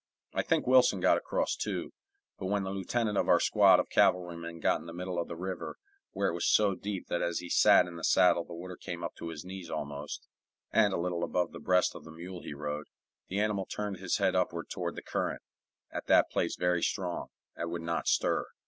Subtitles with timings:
[0.33, 1.93] I think Wilson got across, too;
[2.39, 5.35] but when the lieutenant of our squad of cavalrymen got in the middle of the
[5.35, 5.77] river,
[6.11, 9.03] where it was so deep that as he sat in the saddle the water came
[9.03, 10.25] up to his knees almost,
[10.71, 12.87] and a little above the breast of the mule he rode,
[13.27, 15.43] the animal turned his head upward toward the current,
[15.91, 18.47] at that place very strong, and would not stir.